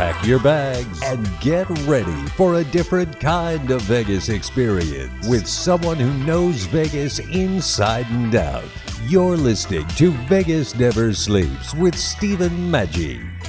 [0.00, 5.98] Pack your bags and get ready for a different kind of Vegas experience with someone
[5.98, 8.64] who knows Vegas inside and out.
[9.08, 13.39] You're listening to Vegas Never Sleeps with Stephen Maggi.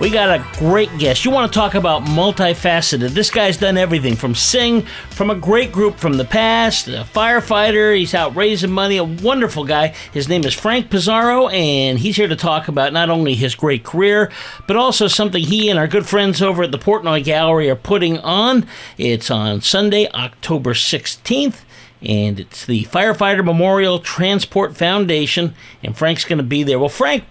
[0.00, 1.24] We got a great guest.
[1.24, 3.10] You want to talk about multifaceted.
[3.10, 7.96] This guy's done everything from sing, from a great group from the past, a firefighter.
[7.96, 9.94] He's out raising money, a wonderful guy.
[10.12, 13.84] His name is Frank Pizarro, and he's here to talk about not only his great
[13.84, 14.32] career,
[14.66, 18.18] but also something he and our good friends over at the Portnoy Gallery are putting
[18.18, 18.66] on.
[18.98, 21.60] It's on Sunday, October 16th
[22.02, 26.78] and it's the Firefighter Memorial Transport Foundation, and Frank's going to be there.
[26.78, 27.24] Well, Frank,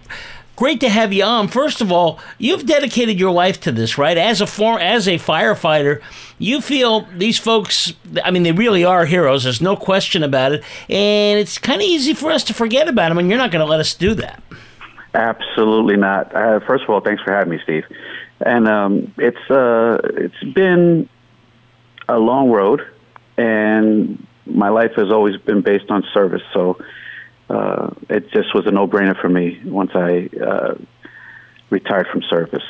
[0.56, 1.48] great to have you on.
[1.48, 4.16] First of all, you've dedicated your life to this, right?
[4.16, 6.00] As a form, as a firefighter,
[6.38, 7.92] you feel these folks.
[8.24, 9.44] I mean, they really are heroes.
[9.44, 13.08] There's no question about it, and it's kind of easy for us to forget about
[13.08, 14.42] them, and you're not going to let us do that.
[15.14, 16.34] Absolutely not.
[16.34, 17.84] Uh, first of all, thanks for having me, Steve.
[18.44, 21.08] And um, it's uh, it's been
[22.08, 22.86] a long road,
[23.36, 26.42] and my life has always been based on service.
[26.52, 26.78] So
[27.54, 30.74] uh, it just was a no-brainer for me once I uh,
[31.70, 32.64] retired from service.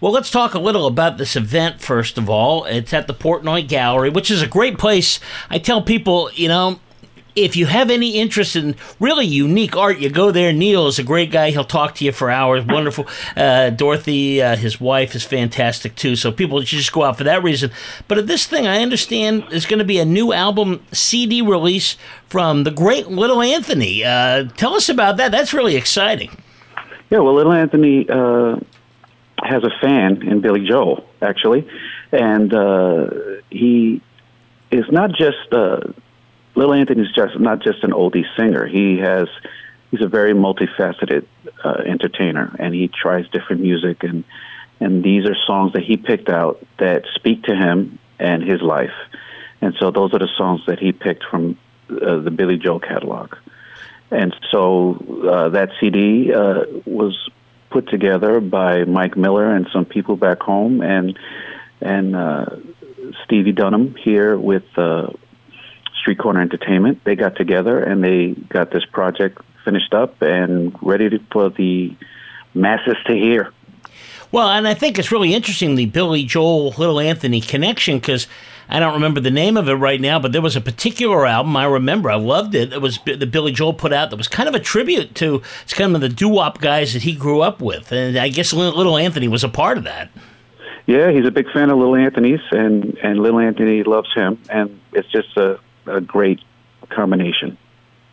[0.00, 2.64] Well, let's talk a little about this event first of all.
[2.64, 5.20] It's at the Portnoy Gallery, which is a great place.
[5.50, 6.78] I tell people, you know,
[7.36, 10.52] if you have any interest in really unique art, you go there.
[10.52, 11.50] Neil is a great guy.
[11.50, 12.64] He'll talk to you for hours.
[12.64, 13.06] Wonderful.
[13.36, 16.16] Uh, Dorothy, uh, his wife, is fantastic too.
[16.16, 17.70] So people should just go out for that reason.
[18.08, 21.96] But this thing, I understand is going to be a new album CD release
[22.26, 24.04] from the great Little Anthony.
[24.04, 25.32] Uh, tell us about that.
[25.32, 26.30] That's really exciting.
[27.10, 28.56] Yeah, well, Little Anthony uh,
[29.42, 31.68] has a fan in Billy Joel, actually.
[32.12, 33.10] And uh,
[33.50, 34.00] he
[34.70, 35.80] is not just uh,
[36.54, 38.66] Little Anthony's just not just an oldie singer.
[38.66, 39.28] He has
[39.90, 41.26] he's a very multifaceted
[41.64, 44.24] uh, entertainer, and he tries different music and
[44.80, 48.94] and these are songs that he picked out that speak to him and his life.
[49.60, 51.56] And so those are the songs that he picked from
[51.88, 53.34] uh, the Billy Joel catalog.
[54.10, 54.96] And so
[55.30, 57.16] uh, that CD uh, was
[57.70, 61.18] put together by Mike Miller and some people back home, and
[61.80, 62.46] and uh,
[63.24, 65.08] Stevie Dunham here with uh,
[66.04, 67.02] Street Corner Entertainment.
[67.04, 71.96] They got together and they got this project finished up and ready to, for the
[72.52, 73.50] masses to hear.
[74.30, 78.26] Well, and I think it's really interesting the Billy Joel Little Anthony connection because
[78.68, 81.56] I don't remember the name of it right now, but there was a particular album
[81.56, 82.10] I remember.
[82.10, 82.74] I loved it.
[82.74, 85.72] It was the Billy Joel put out that was kind of a tribute to it's
[85.72, 88.98] kind of the doo wop guys that he grew up with, and I guess Little
[88.98, 90.10] Anthony was a part of that.
[90.86, 94.78] Yeah, he's a big fan of Little Anthony's, and and Little Anthony loves him, and
[94.92, 96.40] it's just a a great
[96.90, 97.56] combination.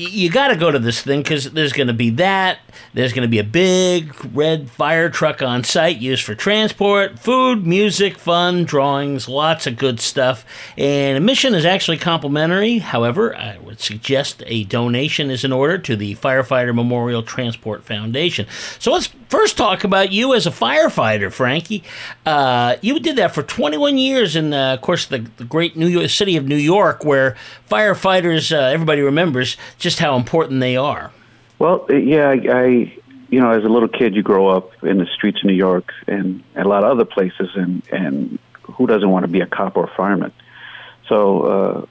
[0.10, 2.60] You got to go to this thing because there's going to be that.
[2.94, 7.68] There's going to be a big red fire truck on site used for transport, food,
[7.68, 10.44] music, fun, drawings, lots of good stuff.
[10.76, 12.80] And admission is actually complimentary.
[12.80, 18.48] However, I would suggest a donation is in order to the Firefighter Memorial Transport Foundation.
[18.80, 21.84] So let's first talk about you as a firefighter, Frankie.
[22.26, 25.88] Uh, you did that for 21 years in, uh, of course, the, the, great New
[25.88, 27.38] York city of New York, where
[27.70, 31.12] firefighters, uh, everybody remembers just how important they are.
[31.60, 32.66] Well, yeah, I, I,
[33.30, 35.92] you know, as a little kid, you grow up in the streets of New York
[36.08, 39.48] and, and a lot of other places, and and who doesn't want to be a
[39.48, 40.32] cop or a fireman?
[41.08, 41.86] So uh,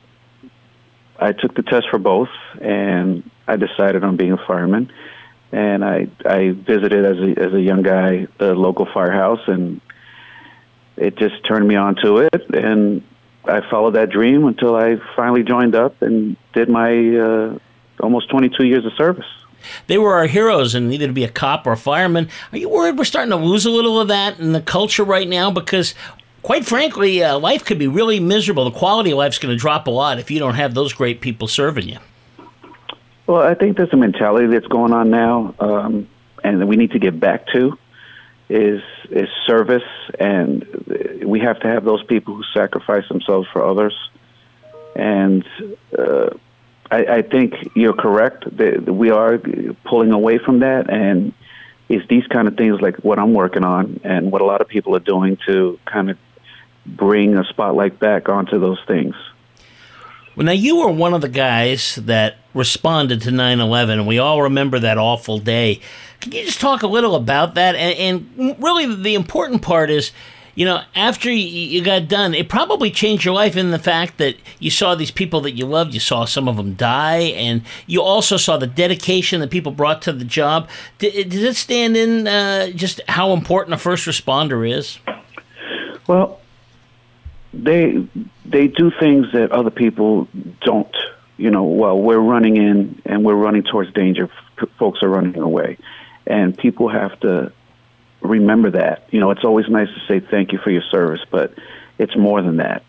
[1.18, 2.30] I took the test for both,
[2.60, 4.90] and I decided on being a fireman
[5.52, 9.80] and I I visited as a as a young guy the local firehouse, and
[10.96, 13.02] it just turned me on to it, and
[13.44, 17.58] I followed that dream until I finally joined up and did my uh,
[18.02, 19.26] almost 22 years of service.
[19.86, 22.28] They were our heroes, and needed to be a cop or a fireman.
[22.52, 25.28] Are you worried we're starting to lose a little of that in the culture right
[25.28, 25.50] now?
[25.50, 25.94] Because
[26.42, 28.64] quite frankly, uh, life could be really miserable.
[28.64, 31.20] The quality of life's going to drop a lot if you don't have those great
[31.20, 31.98] people serving you.
[33.26, 36.08] Well, I think there's a mentality that's going on now, um,
[36.42, 37.78] and we need to get back to
[38.48, 39.84] is is service,
[40.18, 40.66] and
[41.24, 43.94] we have to have those people who sacrifice themselves for others.
[44.96, 45.46] And
[45.96, 46.30] uh,
[46.90, 49.38] I, I think you're correct that we are
[49.84, 51.32] pulling away from that, and
[51.88, 54.68] it's these kind of things like what I'm working on and what a lot of
[54.68, 56.18] people are doing to kind of
[56.86, 59.14] bring a spotlight back onto those things.
[60.36, 64.18] Well, now you were one of the guys that responded to 9 11, and we
[64.18, 65.80] all remember that awful day.
[66.20, 67.74] Can you just talk a little about that?
[67.74, 70.12] And, and really, the important part is
[70.60, 74.36] you know, after you got done, it probably changed your life in the fact that
[74.58, 78.02] you saw these people that you loved, you saw some of them die, and you
[78.02, 80.68] also saw the dedication that people brought to the job.
[80.98, 84.98] Does it stand in uh, just how important a first responder is?
[86.06, 86.38] Well,
[87.54, 88.06] they
[88.44, 90.28] they do things that other people
[90.60, 90.94] don't.
[91.38, 94.28] You know, well, we're running in and we're running towards danger.
[94.78, 95.78] Folks are running away,
[96.26, 97.50] and people have to
[98.20, 99.08] remember that.
[99.10, 101.54] You know, it's always nice to say thank you for your service, but
[101.98, 102.82] it's more than that.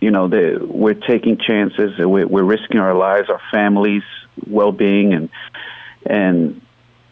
[0.00, 1.98] You know, the, we're taking chances.
[1.98, 4.02] We're, we're risking our lives, our families'
[4.46, 5.28] well-being, and
[6.06, 6.62] and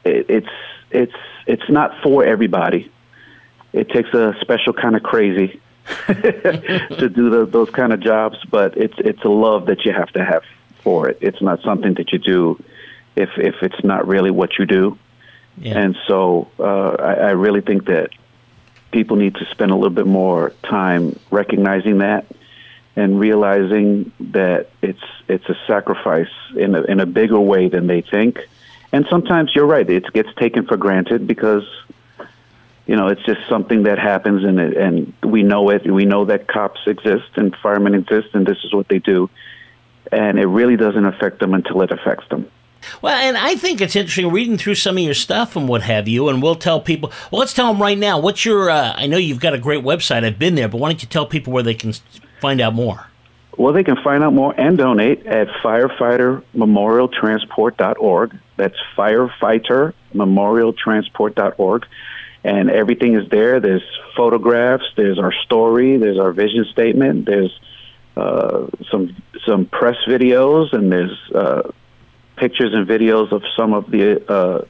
[0.05, 0.49] it, it's
[0.91, 1.13] it's
[1.47, 2.91] it's not for everybody.
[3.73, 5.61] It takes a special kind of crazy
[6.07, 10.09] to do the, those kind of jobs, but it's it's a love that you have
[10.13, 10.43] to have
[10.83, 11.19] for it.
[11.21, 12.63] It's not something that you do
[13.17, 14.99] if if it's not really what you do.
[15.65, 18.11] And so uh, I, I really think that
[18.91, 22.27] people need to spend a little bit more time recognizing that
[22.97, 28.01] and realizing that it's it's a sacrifice in a, in a bigger way than they
[28.01, 28.41] think.
[28.93, 31.65] And sometimes you're right; it gets taken for granted because
[32.87, 35.89] you know it's just something that happens, and it, and we know it.
[35.89, 39.31] We know that cops exist and firemen exist, and this is what they do.
[40.11, 42.51] And it really doesn't affect them until it affects them.
[43.03, 46.07] Well, and I think it's interesting reading through some of your stuff and what have
[46.09, 47.13] you, and we'll tell people.
[47.31, 48.19] Well, let's tell them right now.
[48.19, 48.71] What's your?
[48.71, 50.25] Uh, I know you've got a great website.
[50.25, 51.93] I've been there, but why don't you tell people where they can
[52.41, 53.07] find out more?
[53.57, 58.39] Well, they can find out more and donate at firefightermemorialtransport.org.
[58.57, 61.87] That's firefightermemorialtransport.org.
[62.45, 63.59] And everything is there.
[63.59, 63.83] There's
[64.17, 67.59] photographs, there's our story, there's our vision statement, there's
[68.17, 71.63] uh, some some press videos, and there's uh,
[72.39, 74.65] pictures and videos of some of the uh,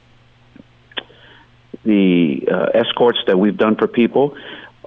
[1.85, 4.35] the uh, escorts that we've done for people.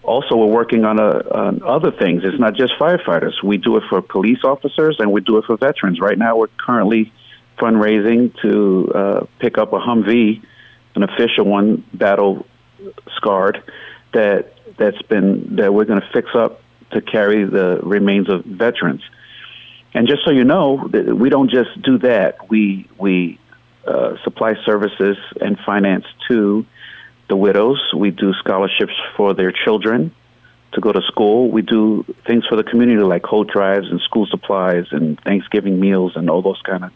[0.03, 2.23] Also, we're working on, a, on other things.
[2.25, 3.43] It's not just firefighters.
[3.43, 6.01] We do it for police officers and we do it for veterans.
[6.01, 7.13] Right now, we're currently
[7.59, 10.43] fundraising to uh, pick up a Humvee,
[10.97, 12.47] an official one, battle
[13.17, 13.63] scarred,
[14.13, 19.03] that that's been that we're going to fix up to carry the remains of veterans.
[19.95, 22.49] And just so you know, we don't just do that.
[22.49, 23.39] We we
[23.87, 26.65] uh, supply services and finance to
[27.29, 27.81] the widows.
[27.97, 30.15] We do scholarships for their children
[30.73, 31.51] to go to school.
[31.51, 36.13] We do things for the community like coat drives and school supplies and Thanksgiving meals
[36.17, 36.93] and all those kind of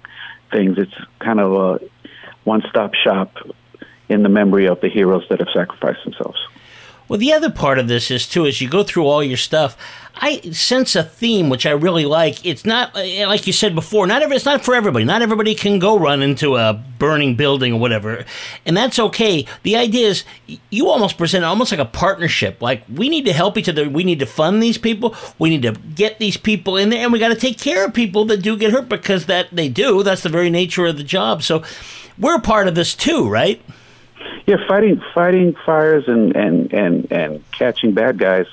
[0.50, 0.78] things.
[0.78, 1.80] It's kind of a
[2.44, 3.36] one-stop shop
[4.08, 6.38] in the memory of the heroes that have sacrificed themselves.
[7.08, 9.76] Well, the other part of this is too, as you go through all your stuff,
[10.18, 12.44] I sense a theme which I really like.
[12.44, 14.06] It's not uh, like you said before.
[14.06, 15.04] Not every, it's not for everybody.
[15.04, 18.24] Not everybody can go run into a burning building or whatever,
[18.64, 19.46] and that's okay.
[19.62, 20.24] The idea is
[20.70, 22.62] you almost present almost like a partnership.
[22.62, 23.88] Like we need to help each other.
[23.88, 25.14] We need to fund these people.
[25.38, 27.92] We need to get these people in there, and we got to take care of
[27.92, 30.02] people that do get hurt because that they do.
[30.02, 31.42] That's the very nature of the job.
[31.42, 31.62] So
[32.18, 33.60] we're part of this too, right?
[34.46, 38.46] Yeah, fighting fighting fires and and and and catching bad guys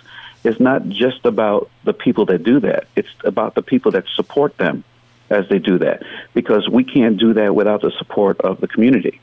[0.44, 2.88] is not just about the people that do that.
[2.96, 4.84] It's about the people that support them
[5.30, 6.04] as they do that
[6.34, 9.20] because we can't do that without the support of the community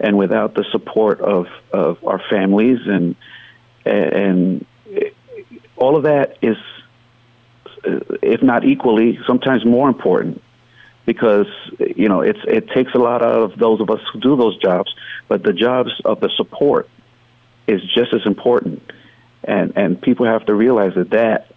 [0.00, 3.16] and without the support of of our families and
[3.84, 4.66] and
[5.76, 6.56] all of that is
[7.84, 10.41] if not equally sometimes more important
[11.06, 11.46] because
[11.78, 14.56] you know it's it takes a lot out of those of us who do those
[14.58, 14.94] jobs,
[15.28, 16.88] but the jobs of the support
[17.66, 18.82] is just as important,
[19.44, 21.48] and and people have to realize that that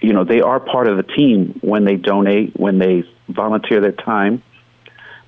[0.00, 3.92] you know they are part of the team when they donate, when they volunteer their
[3.92, 4.42] time,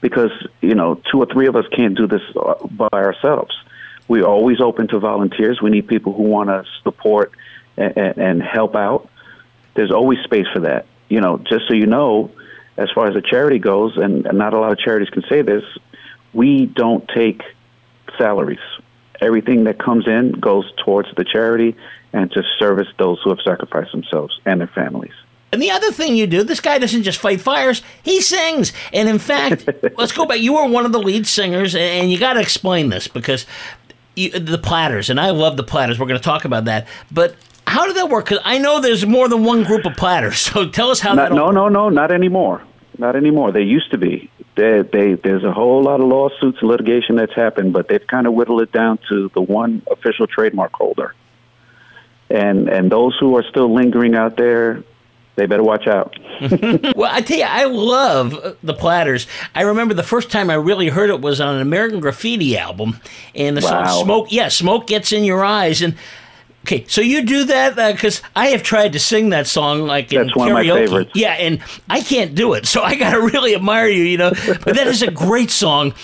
[0.00, 0.30] because
[0.61, 3.54] you know two or three of us can't do this uh, by ourselves.
[4.08, 5.61] We're always open to volunteers.
[5.61, 7.32] We need people who want to support
[7.76, 9.11] and, and help out.
[9.75, 10.87] There's always space for that.
[11.11, 12.30] You know, just so you know,
[12.78, 15.42] as far as a charity goes, and, and not a lot of charities can say
[15.42, 15.64] this,
[16.32, 17.42] we don't take
[18.16, 18.61] salaries.
[19.20, 21.76] Everything that comes in goes towards the charity
[22.12, 25.12] and to service those who have sacrificed themselves and their families.
[25.50, 28.73] And the other thing you do, this guy doesn't just fight fires, he sings.
[28.92, 30.40] And in fact, let's go back.
[30.40, 33.47] You were one of the lead singers, and you got to explain this because
[34.14, 35.99] you, the platters, and I love the platters.
[35.99, 36.87] We're going to talk about that.
[37.11, 37.35] But
[37.66, 38.26] how did that work?
[38.26, 40.38] Because I know there's more than one group of platters.
[40.49, 41.35] So tell us how not, that.
[41.35, 42.62] No, no, no, not anymore.
[42.98, 43.52] Not anymore.
[43.52, 44.28] They used to be.
[44.56, 48.26] They, they, there's a whole lot of lawsuits and litigation that's happened, but they've kind
[48.26, 51.14] of whittled it down to the one official trademark holder.
[52.30, 54.82] and and those who are still lingering out there,
[55.36, 56.18] they better watch out.
[56.96, 59.26] well, I tell you, I love uh, the Platters.
[59.54, 63.00] I remember the first time I really heard it was on an American Graffiti album,
[63.34, 63.84] and the Wow.
[63.84, 65.94] song "Smoke." Yeah, smoke gets in your eyes, and
[66.68, 70.25] okay, so you do that because I have tried to sing that song like in
[70.26, 70.75] That's one of my karaoke.
[70.75, 71.10] favorites.
[71.14, 74.30] Yeah, and I can't do it, so I got to really admire you, you know.
[74.30, 75.94] But that is a great song.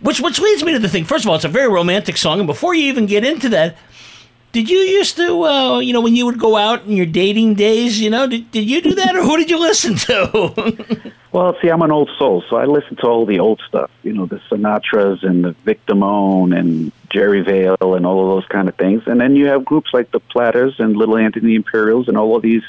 [0.00, 1.04] Which, which leads me to the thing.
[1.04, 3.76] First of all, it's a very romantic song, and before you even get into that,
[4.52, 7.54] did you used to, uh, you know, when you would go out in your dating
[7.54, 11.12] days, you know, did, did you do that, or who did you listen to?
[11.30, 13.90] Well, see, I'm an old soul, so I listen to all the old stuff.
[14.02, 18.48] You know, the Sinatras and the Vic Damone and Jerry Vale and all of those
[18.48, 19.02] kind of things.
[19.06, 22.42] And then you have groups like the Platters and Little Anthony Imperials and all of
[22.42, 22.62] these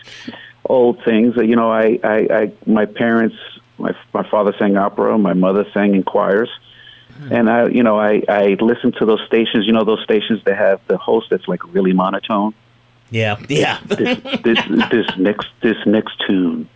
[0.65, 1.35] old things.
[1.37, 3.37] You know, I, I, I my parents,
[3.77, 6.49] my my father sang opera, my mother sang in choirs.
[7.17, 7.33] Hmm.
[7.33, 9.67] And I, you know, I I listen to those stations.
[9.67, 12.53] You know, those stations that have the host that's like really monotone
[13.11, 13.79] yeah, yeah.
[13.85, 14.59] this this
[14.91, 16.69] this next this next tune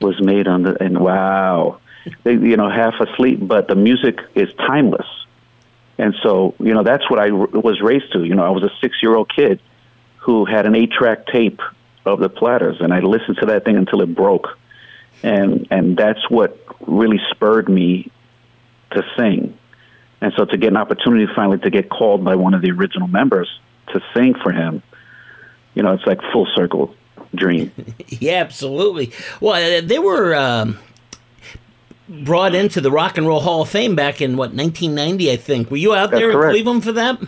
[0.00, 1.80] was made on the and wow.
[2.22, 5.06] They you know half asleep but the music is timeless.
[5.98, 8.24] And so you know that's what I was raised to.
[8.24, 9.60] You know I was a 6 year old kid
[10.18, 11.60] who had an 8 track tape
[12.04, 14.58] of the platters and I listened to that thing until it broke.
[15.22, 18.10] And and that's what really spurred me
[18.92, 19.56] to sing.
[20.22, 23.08] And so to get an opportunity finally to get called by one of the original
[23.08, 23.48] members
[23.88, 24.82] to sing for him
[25.74, 26.94] you know, it's like full circle
[27.34, 27.72] dream.
[28.08, 29.12] Yeah, absolutely.
[29.40, 30.78] Well, uh, they were um,
[32.08, 35.70] brought into the Rock and Roll Hall of Fame back in what 1990, I think.
[35.70, 36.52] Were you out That's there in correct.
[36.52, 37.18] Cleveland for that?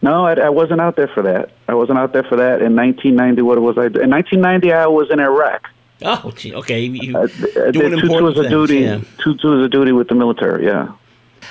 [0.00, 1.50] No, I, I wasn't out there for that.
[1.68, 3.42] I wasn't out there for that in 1990.
[3.42, 3.86] What was I?
[3.86, 5.68] In 1990, I was in Iraq.
[6.04, 6.80] Oh, gee, okay.
[6.80, 8.78] You, I, I doing did two important tours of duty.
[8.80, 9.00] yeah.
[9.22, 10.66] Two tours of duty with the military.
[10.66, 10.92] Yeah,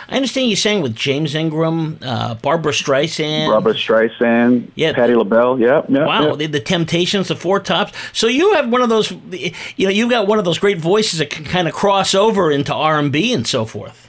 [0.10, 3.50] I understand you sang with James Ingram, uh, Barbra Streisand.
[3.50, 4.93] Robert Streisand, Yeah.
[4.93, 5.60] Patti LaBelle.
[5.60, 6.07] Yep, yep.
[6.07, 7.93] Wow, the, the Temptations, the Four Tops.
[8.13, 11.19] So you have one of those, you know, you've got one of those great voices
[11.19, 14.07] that can kind of cross over into R and B and so forth.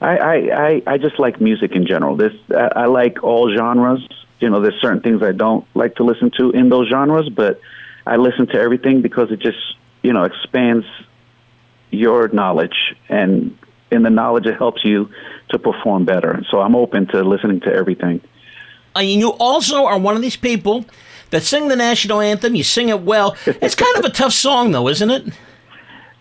[0.00, 2.16] I, I, I, I just like music in general.
[2.16, 4.06] This I, I like all genres.
[4.40, 7.60] You know, there's certain things I don't like to listen to in those genres, but
[8.04, 9.58] I listen to everything because it just
[10.02, 10.84] you know expands
[11.90, 13.56] your knowledge, and
[13.92, 15.10] in the knowledge it helps you
[15.50, 16.42] to perform better.
[16.50, 18.20] So I'm open to listening to everything.
[18.94, 20.84] And you also are one of these people
[21.30, 22.54] that sing the national anthem.
[22.54, 23.36] You sing it well.
[23.46, 25.24] It's kind of a tough song, though, isn't it?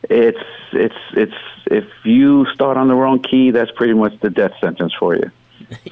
[0.09, 0.39] It's
[0.73, 1.33] it's it's
[1.67, 5.31] if you start on the wrong key, that's pretty much the death sentence for you.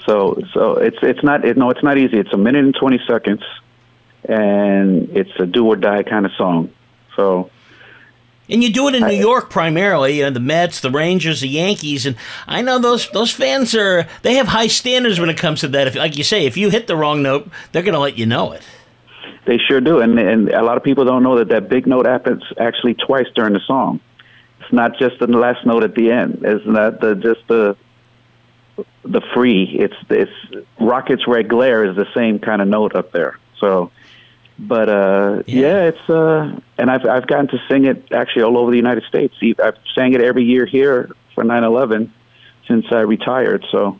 [0.05, 2.17] So so it's it's not it, no it's not easy.
[2.17, 3.43] It's a minute and twenty seconds,
[4.27, 6.69] and it's a do or die kind of song.
[7.15, 7.49] So
[8.49, 10.17] And you do it in New York primarily.
[10.17, 12.15] You know, the Mets, the Rangers, the Yankees, and
[12.47, 15.87] I know those those fans are they have high standards when it comes to that.
[15.87, 18.25] If, like you say, if you hit the wrong note, they're going to let you
[18.25, 18.63] know it.
[19.45, 22.05] they sure do, and and a lot of people don't know that that big note
[22.05, 23.99] happens actually twice during the song.
[24.61, 26.41] It's not just the last note at the end.
[26.43, 27.77] It's not the just the
[29.03, 29.63] the free.
[29.79, 33.37] It's it's Rocket's Red Glare is the same kind of note up there.
[33.59, 33.91] So,
[34.59, 35.61] but uh, Yeah.
[35.61, 35.83] yeah.
[35.85, 39.33] it's uh, and I've I've gotten to sing it actually all over the United States.
[39.63, 42.09] I've sang it every year here for 9/11
[42.67, 43.65] since I retired.
[43.71, 43.99] So.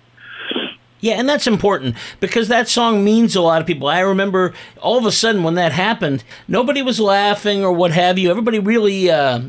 [1.02, 3.88] Yeah, and that's important because that song means a lot of people.
[3.88, 8.18] I remember all of a sudden when that happened, nobody was laughing or what have
[8.20, 8.30] you.
[8.30, 9.44] Everybody really uh,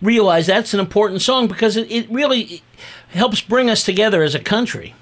[0.00, 2.62] realized that's an important song because it, it really
[3.10, 4.94] helps bring us together as a country.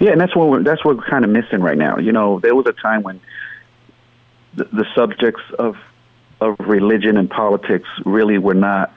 [0.00, 1.96] Yeah, and that's what we're, that's what we're kind of missing right now.
[1.98, 3.20] You know, there was a time when
[4.56, 5.76] the, subjects of
[6.40, 8.92] of religion and politics really were not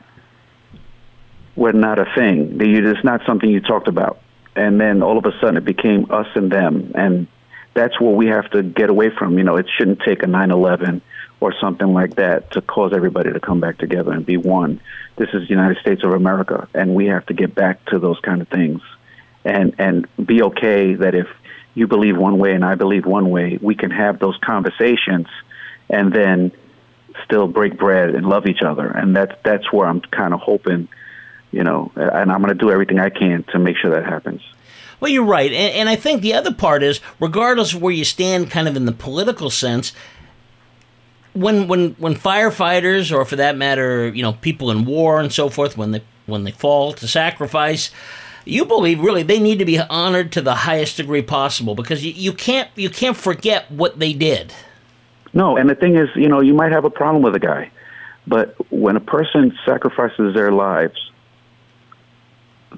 [1.55, 2.57] were not a thing.
[2.59, 4.19] It's not something you talked about,
[4.55, 7.27] and then all of a sudden it became us and them, and
[7.73, 9.37] that's what we have to get away from.
[9.37, 11.01] You know, it shouldn't take a nine eleven
[11.39, 14.81] or something like that to cause everybody to come back together and be one.
[15.17, 18.19] This is the United States of America, and we have to get back to those
[18.21, 18.81] kind of things
[19.47, 21.27] and and be okay that if
[21.73, 25.27] you believe one way and I believe one way, we can have those conversations
[25.89, 26.51] and then
[27.23, 28.87] still break bread and love each other.
[28.87, 30.87] And that's that's where I'm kind of hoping,
[31.51, 34.41] you know, and I'm going to do everything I can to make sure that happens.
[34.99, 35.51] Well, you're right.
[35.51, 38.75] And, and I think the other part is, regardless of where you stand kind of
[38.75, 39.93] in the political sense,
[41.33, 45.49] when, when, when firefighters, or for that matter, you know, people in war and so
[45.49, 47.91] forth, when they, when they fall to sacrifice,
[48.43, 52.13] you believe really they need to be honored to the highest degree possible because you,
[52.13, 54.53] you can't you can't forget what they did.
[55.33, 57.71] No, and the thing is, you know, you might have a problem with a guy,
[58.25, 61.11] but when a person sacrifices their lives,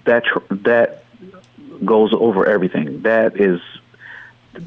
[0.06, 1.04] that tr- that
[1.86, 3.02] goes over everything.
[3.04, 3.62] That is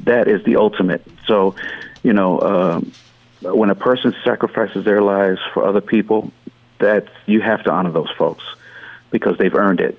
[0.05, 1.05] that is the ultimate.
[1.27, 1.55] So,
[2.03, 2.91] you know, um,
[3.41, 6.31] when a person sacrifices their lives for other people,
[6.79, 8.43] that you have to honor those folks
[9.11, 9.97] because they've earned it.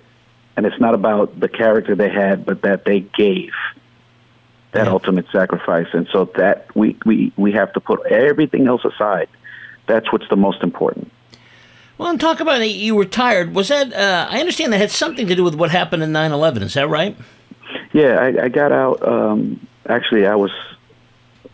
[0.56, 3.52] And it's not about the character they had, but that they gave
[4.74, 4.92] that Yeah.
[4.92, 5.86] ultimate sacrifice.
[5.92, 9.28] And so that we, we, we have to put everything else aside.
[9.86, 11.10] That's what's the most important.
[11.98, 12.66] Well, and talk about it.
[12.72, 13.54] You retired.
[13.54, 13.92] Was that?
[13.92, 16.62] Uh, I understand that had something to do with what happened in 9/11.
[16.62, 17.16] Is that right?
[17.92, 19.06] Yeah, I, I got out.
[19.06, 20.50] Um, actually, I was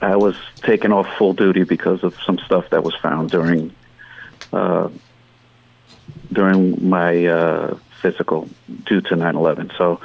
[0.01, 3.71] I was taken off full duty because of some stuff that was found during
[4.55, 4.89] uh,
[6.33, 8.49] during my uh, physical
[8.87, 9.77] due to 9/11.
[9.77, 10.01] So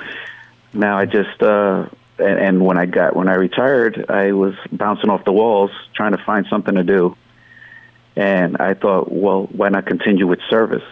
[0.73, 1.85] now I just uh,
[2.17, 6.11] and, and when I got when I retired, I was bouncing off the walls trying
[6.13, 7.15] to find something to do,
[8.15, 10.83] and I thought, well, why not continue with service?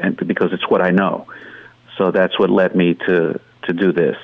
[0.00, 1.26] And because it's what I know.
[1.96, 4.16] So that's what led me to to do this.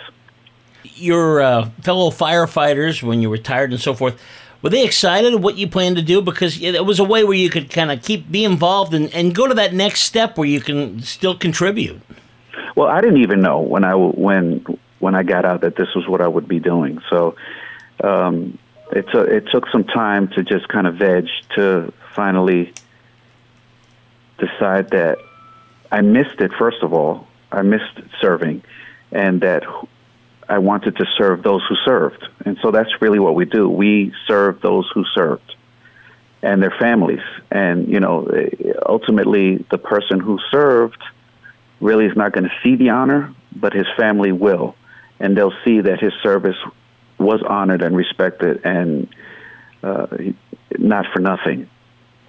[0.82, 4.20] Your uh, fellow firefighters, when you retired and so forth,
[4.62, 6.20] were they excited at what you planned to do?
[6.20, 9.34] Because it was a way where you could kind of keep be involved and, and
[9.34, 12.00] go to that next step where you can still contribute.
[12.76, 14.64] Well, I didn't even know when I when
[15.04, 16.98] when I got out that this was what I would be doing.
[17.10, 17.36] So
[18.02, 18.58] um,
[18.90, 22.72] it took it took some time to just kind of veg to finally
[24.38, 25.18] decide that
[25.92, 26.52] I missed it.
[26.58, 28.62] First of all, I missed serving,
[29.12, 29.62] and that
[30.48, 32.26] I wanted to serve those who served.
[32.46, 33.68] And so that's really what we do.
[33.68, 35.54] We serve those who served
[36.42, 37.26] and their families.
[37.50, 38.16] And you know,
[38.86, 41.02] ultimately, the person who served
[41.80, 44.74] really is not going to see the honor, but his family will,
[45.20, 46.56] and they'll see that his service
[47.18, 49.08] was honored and respected, and
[49.82, 50.06] uh,
[50.78, 51.68] not for nothing.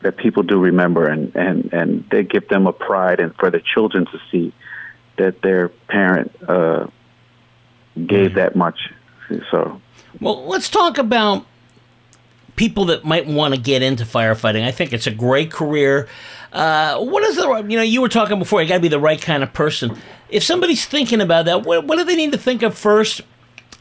[0.01, 3.60] That people do remember, and and and they give them a pride, and for the
[3.60, 4.54] children to see
[5.18, 6.88] that their parent uh,
[8.06, 8.77] gave that much.
[9.50, 9.82] So,
[10.20, 11.46] Well, let's talk about
[12.56, 14.63] people that might want to get into firefighting.
[14.63, 16.08] I think it's a great career.
[16.53, 18.62] Uh, what is the you know you were talking before?
[18.62, 19.98] You got to be the right kind of person.
[20.29, 23.22] If somebody's thinking about that, what, what do they need to think of first?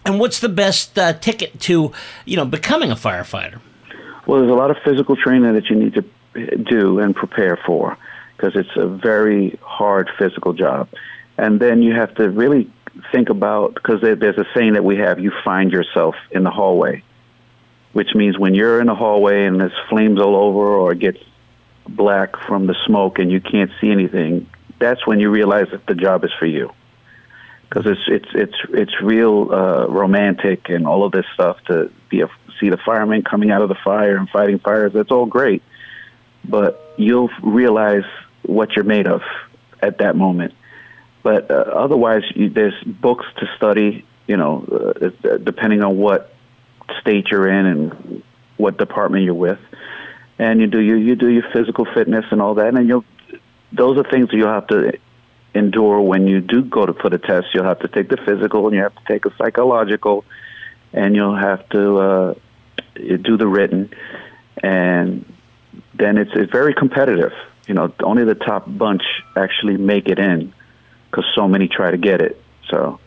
[0.05, 1.93] And what's the best uh, ticket to
[2.25, 3.61] you know becoming a firefighter?
[4.27, 7.97] well, there's a lot of physical training that you need to do and prepare for
[8.37, 10.89] because it's a very hard physical job.
[11.37, 12.71] And then you have to really
[13.13, 16.51] think about because there, there's a saying that we have: you find yourself in the
[16.51, 17.03] hallway,
[17.93, 21.19] which means when you're in the hallway and there's flames all over or it gets
[21.89, 24.49] black from the smoke and you can't see anything,
[24.85, 26.71] that's when you realize that the job is for you.
[27.63, 32.21] Because it's it's it's it's real uh, romantic and all of this stuff to be
[32.21, 32.29] a,
[32.61, 34.93] see the firemen coming out of the fire and fighting fires.
[34.93, 35.63] That's all great,
[36.45, 38.05] but you'll realize
[38.43, 39.23] what you're made of
[39.81, 40.53] at that moment.
[41.23, 44.05] But uh, otherwise, you, there's books to study.
[44.29, 46.33] You know, uh, depending on what
[47.01, 48.23] state you're in and
[48.57, 49.59] what department you're with,
[50.39, 53.05] and you do you you do your physical fitness and all that, and you'll
[53.73, 54.99] those are things that you'll have to
[55.55, 57.49] endure when you do go to put a test.
[57.55, 60.25] You'll have to take the physical, and you have to take a psychological,
[60.93, 62.35] and you'll have to uh,
[62.95, 63.91] do the written,
[64.63, 65.25] and
[65.95, 67.33] then it's it's very competitive.
[67.67, 69.03] You know, only the top bunch
[69.37, 70.53] actually make it in
[71.11, 72.41] because so many try to get it.
[72.71, 73.01] So.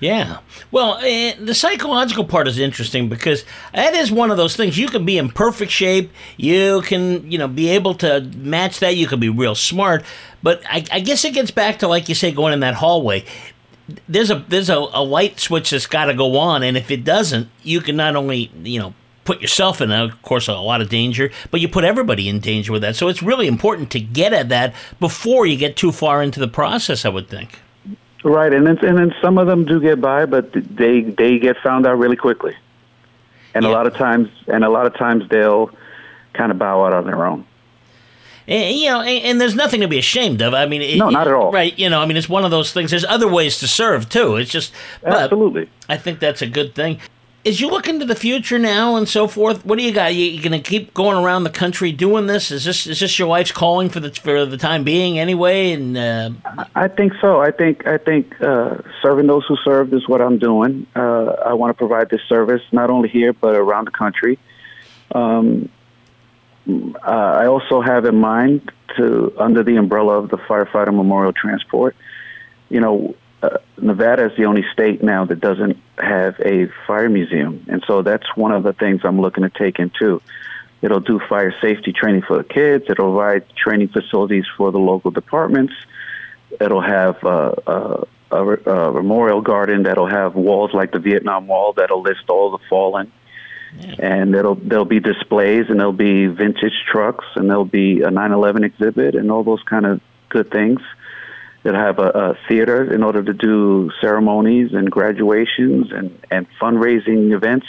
[0.00, 0.38] Yeah.
[0.70, 4.78] Well, eh, the psychological part is interesting because that is one of those things.
[4.78, 6.12] You can be in perfect shape.
[6.36, 8.96] You can, you know, be able to match that.
[8.96, 10.04] You can be real smart.
[10.42, 13.24] But I, I guess it gets back to, like you say, going in that hallway.
[14.08, 17.04] There's a there's a, a light switch that's got to go on, and if it
[17.04, 18.92] doesn't, you can not only, you know,
[19.24, 22.70] put yourself in, of course, a lot of danger, but you put everybody in danger
[22.70, 22.96] with that.
[22.96, 26.48] So it's really important to get at that before you get too far into the
[26.48, 27.04] process.
[27.04, 27.58] I would think.
[28.24, 31.56] Right, and then and then some of them do get by, but they they get
[31.62, 32.54] found out really quickly,
[33.54, 33.70] and Yeah.
[33.70, 35.70] a lot of times and a lot of times they'll
[36.34, 37.44] kind of bow out on their own.
[38.48, 40.54] And, you know, and, and there's nothing to be ashamed of.
[40.54, 41.52] I mean, it, No, not at all.
[41.52, 41.78] Right?
[41.78, 42.90] You know, I mean, it's one of those things.
[42.90, 44.36] There's other ways to serve too.
[44.36, 45.68] It's just, but Absolutely.
[45.88, 46.98] I think that's a good thing.
[47.46, 50.14] As you look into the future now and so forth, what do you got?
[50.14, 52.50] You, you going to keep going around the country doing this?
[52.50, 55.72] Is this is this your life's calling for the for the time being anyway?
[55.72, 56.30] And uh,
[56.74, 57.40] I think so.
[57.40, 60.86] I think I think uh, serving those who served is what I'm doing.
[60.96, 64.38] Uh, I want to provide this service not only here but around the country.
[65.14, 65.70] Um,
[66.68, 71.96] uh, I also have in mind to under the umbrella of the firefighter memorial transport.
[72.68, 77.64] You know, uh, Nevada is the only state now that doesn't have a fire museum,
[77.68, 80.20] and so that's one of the things I'm looking to take into.
[80.80, 82.84] It'll do fire safety training for the kids.
[82.88, 85.74] It'll provide training facilities for the local departments.
[86.60, 91.72] It'll have uh, uh, a, a memorial garden that'll have walls like the Vietnam Wall
[91.72, 93.12] that'll list all the fallen.
[93.98, 98.64] And there'll there'll be displays and there'll be vintage trucks and there'll be a 9/11
[98.64, 100.80] exhibit and all those kind of good things.
[101.62, 107.32] They'll have a, a theater in order to do ceremonies and graduations and and fundraising
[107.34, 107.66] events.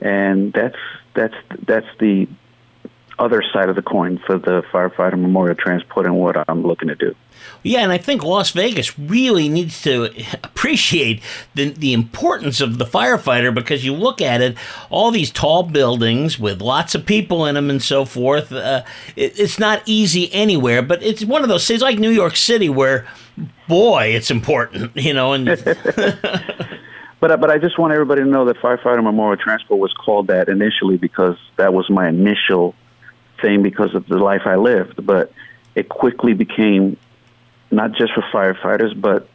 [0.00, 0.78] And that's
[1.14, 1.34] that's
[1.66, 2.26] that's the
[3.20, 6.94] other side of the coin for the firefighter memorial transport and what I'm looking to
[6.94, 7.14] do.
[7.62, 10.10] Yeah, and I think Las Vegas really needs to
[10.42, 11.22] appreciate
[11.54, 14.56] the, the importance of the firefighter because you look at it,
[14.88, 18.50] all these tall buildings with lots of people in them and so forth.
[18.52, 18.82] Uh,
[19.16, 22.68] it, it's not easy anywhere, but it's one of those cities like New York City
[22.68, 23.06] where,
[23.68, 25.34] boy, it's important, you know.
[25.34, 25.48] And
[27.20, 30.48] But but I just want everybody to know that firefighter memorial transport was called that
[30.48, 32.74] initially because that was my initial
[33.40, 35.04] thing because of the life I lived.
[35.04, 35.32] But
[35.74, 36.96] it quickly became
[37.70, 39.28] not just for firefighters, but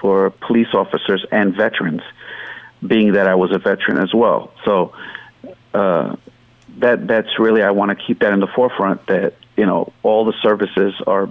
[0.00, 2.02] for police officers and veterans,
[2.84, 4.52] being that I was a veteran as well.
[4.64, 4.92] So
[5.74, 6.16] uh,
[6.78, 9.06] that that's really I want to keep that in the forefront.
[9.06, 11.28] That you know all the services are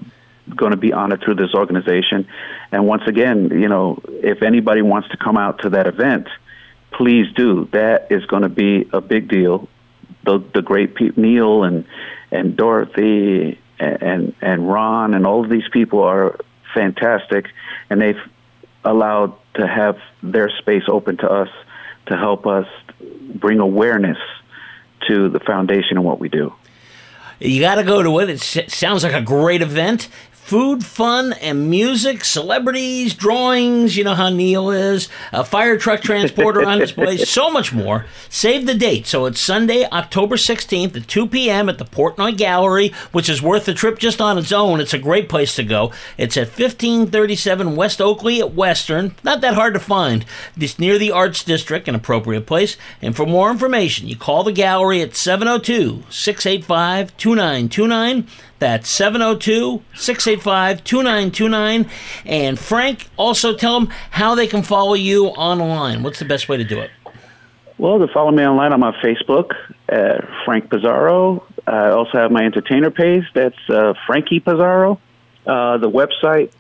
[0.56, 2.28] going to be honored through this organization.
[2.72, 6.28] And once again, you know, if anybody wants to come out to that event,
[6.92, 7.68] please do.
[7.72, 9.68] That is going to be a big deal.
[10.24, 11.86] The the great Pete Neil and
[12.32, 16.38] and Dorothy and and Ron and all of these people are
[16.74, 17.48] fantastic,
[17.90, 18.22] and they've
[18.84, 21.50] allowed to have their space open to us
[22.08, 22.68] to help us
[23.36, 24.18] bring awareness
[25.08, 26.54] to the foundation and what we do.
[27.40, 28.30] You got to go to it.
[28.30, 30.10] It sounds like a great event
[30.44, 33.96] food, fun, and music, celebrities, drawings.
[33.96, 38.06] You know how Neil is, a fire truck transporter on display, so much more.
[38.28, 39.08] Save the date.
[39.08, 41.70] So it's Sunday, October 16th at 2 p.m.
[41.70, 44.82] at the Portnoy Gallery, which is worth the trip just on its own.
[44.82, 45.94] It's a great place to go.
[46.18, 49.16] It's at 1537 West Oakey at Western.
[49.24, 50.26] Not that hard to find.
[50.58, 52.76] It's near the Arts District, an appropriate place.
[53.02, 58.28] And for more information, you call the gallery at 702 685 2929.
[58.62, 61.90] That's 702 685 2929.
[62.26, 66.04] And Frank, also tell them how they can follow you online.
[66.04, 66.92] What's the best way to do it?
[67.80, 69.56] Well, to follow me online, I'm on Facebook,
[69.92, 71.44] uh, Frank Pizarro.
[71.66, 73.24] I also have my entertainer page.
[73.34, 75.02] That's uh, Frankie Pizarro.
[75.44, 76.52] Uh, the website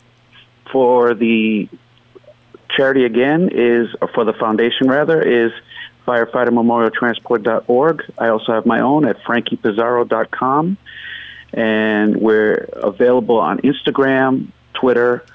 [0.71, 1.69] for the
[2.75, 5.51] charity again is, or for the foundation rather, is
[6.07, 8.11] firefightermemorialtransport.org.
[8.17, 10.77] I also have my own at frankiepizarro.com
[11.53, 15.25] and we're available on Instagram, Twitter,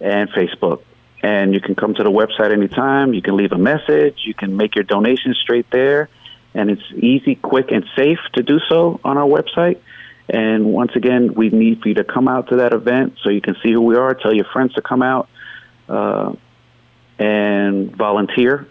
[0.00, 0.82] and Facebook.
[1.22, 3.14] And you can come to the website anytime.
[3.14, 4.20] You can leave a message.
[4.26, 6.10] You can make your donation straight there.
[6.52, 9.80] And it's easy, quick, and safe to do so on our website.
[10.28, 13.40] And once again, we need for you to come out to that event so you
[13.40, 14.14] can see who we are.
[14.14, 15.28] Tell your friends to come out
[15.88, 16.34] uh,
[17.18, 18.68] and volunteer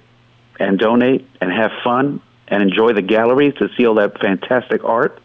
[0.59, 5.19] and donate and have fun and enjoy the gallery to see all that fantastic art.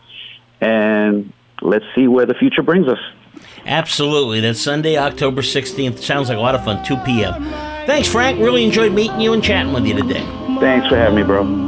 [0.60, 2.98] And let's see where the future brings us.
[3.66, 4.40] Absolutely.
[4.40, 5.98] That's Sunday, October 16th.
[5.98, 7.44] Sounds like a lot of fun, 2 p.m.
[7.86, 8.38] Thanks, Frank.
[8.38, 10.24] Really enjoyed meeting you and chatting with you today.
[10.60, 11.67] Thanks for having me, bro.